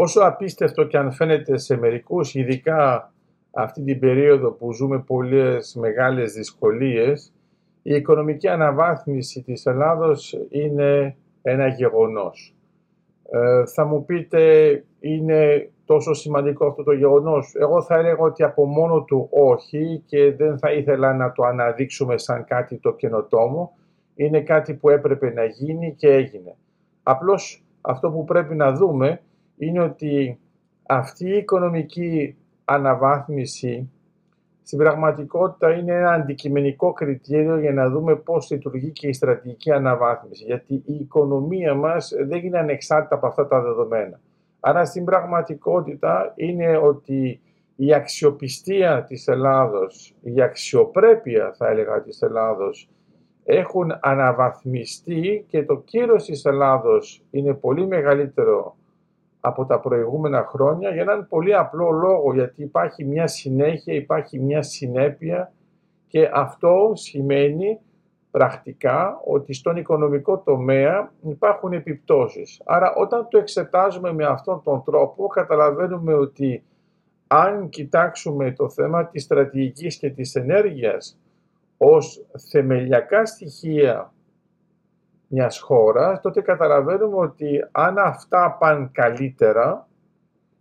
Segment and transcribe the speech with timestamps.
[0.00, 3.12] Όσο απίστευτο και αν φαίνεται σε μερικούς, ειδικά
[3.50, 7.32] αυτή την περίοδο που ζούμε πολλές μεγάλες δυσκολίες,
[7.82, 12.54] η οικονομική αναβάθμιση της Ελλάδος είναι ένα γεγονός.
[13.30, 14.40] Ε, θα μου πείτε,
[15.00, 20.32] είναι τόσο σημαντικό αυτό το γεγονός; Εγώ θα έλεγα ότι από μόνο του όχι και
[20.32, 23.72] δεν θα ήθελα να το αναδείξουμε σαν κάτι το καινοτόμο.
[24.14, 26.56] Είναι κάτι που έπρεπε να γίνει και έγινε.
[27.02, 29.20] Απλώς αυτό που πρέπει να δούμε
[29.58, 30.38] είναι ότι
[30.86, 33.90] αυτή η οικονομική αναβάθμιση
[34.62, 40.44] στην πραγματικότητα είναι ένα αντικειμενικό κριτήριο για να δούμε πώς λειτουργεί και η στρατηγική αναβάθμιση.
[40.44, 44.20] Γιατί η οικονομία μας δεν είναι ανεξάρτητα από αυτά τα δεδομένα.
[44.60, 47.40] Άρα στην πραγματικότητα είναι ότι
[47.76, 52.88] η αξιοπιστία της Ελλάδος, η αξιοπρέπεια θα έλεγα της Ελλάδος
[53.44, 58.76] έχουν αναβαθμιστεί και το κύρος της Ελλάδος είναι πολύ μεγαλύτερο
[59.40, 64.62] από τα προηγούμενα χρόνια για έναν πολύ απλό λόγο, γιατί υπάρχει μια συνέχεια, υπάρχει μια
[64.62, 65.52] συνέπεια
[66.08, 67.78] και αυτό σημαίνει
[68.30, 72.60] πρακτικά ότι στον οικονομικό τομέα υπάρχουν επιπτώσεις.
[72.64, 76.62] Άρα όταν το εξετάζουμε με αυτόν τον τρόπο καταλαβαίνουμε ότι
[77.26, 81.18] αν κοιτάξουμε το θέμα της στρατηγικής και της ενέργειας
[81.76, 84.12] ως θεμελιακά στοιχεία
[85.28, 89.88] μιας χώρας, τότε καταλαβαίνουμε ότι αν αυτά πάνε καλύτερα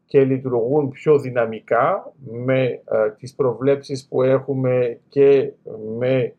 [0.06, 2.14] και λειτουργούν πιο δυναμικά
[2.46, 2.82] με ε,
[3.18, 5.52] τις προβλέψεις που έχουμε και
[5.98, 6.36] με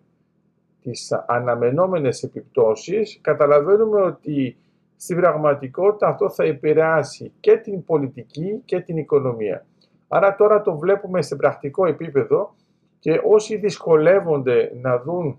[0.83, 4.57] τις αναμενόμενες επιπτώσεις, καταλαβαίνουμε ότι
[4.97, 9.67] στην πραγματικότητα αυτό θα επηρεάσει και την πολιτική και την οικονομία.
[10.09, 12.55] Άρα τώρα το βλέπουμε σε πρακτικό επίπεδο
[12.99, 15.39] και όσοι δυσκολεύονται να δουν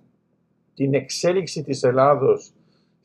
[0.74, 2.54] την εξέλιξη της Ελλάδος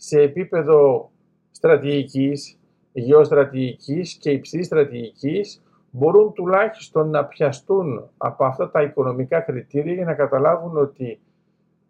[0.06, 1.10] σε επίπεδο
[1.50, 2.58] στρατηγικής,
[2.92, 10.14] γεωστρατηγικής και υψηλής στρατηγικής μπορούν τουλάχιστον να πιαστούν από αυτά τα οικονομικά κριτήρια για να
[10.14, 11.20] καταλάβουν ότι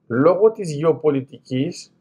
[0.06, 1.94] λόγω της γεωπολιτικής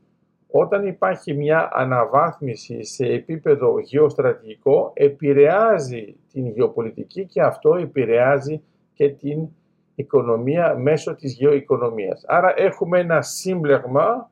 [0.48, 8.62] όταν υπάρχει μια αναβάθμιση σε επίπεδο γεωστρατηγικό επηρεάζει την γεωπολιτική και αυτό επηρεάζει
[8.94, 9.48] και την
[9.96, 12.24] οικονομία μέσω της γεωοικονομίας.
[12.28, 14.32] Άρα έχουμε ένα σύμπλεγμα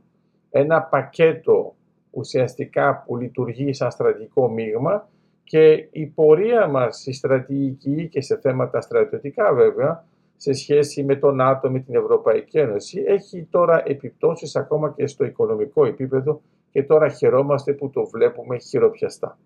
[0.51, 1.75] ένα πακέτο
[2.11, 5.09] ουσιαστικά που λειτουργεί σαν στρατηγικό μείγμα
[5.43, 10.05] και η πορεία μας στη στρατηγική και σε θέματα στρατιωτικά βέβαια
[10.35, 15.25] σε σχέση με τον ΝΑΤΟ, με την Ευρωπαϊκή Ένωση έχει τώρα επιπτώσεις ακόμα και στο
[15.25, 16.41] οικονομικό επίπεδο
[16.71, 19.37] και τώρα χαιρόμαστε που το βλέπουμε χειροπιαστά.